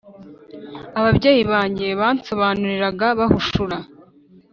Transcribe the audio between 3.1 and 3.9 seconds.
bahushura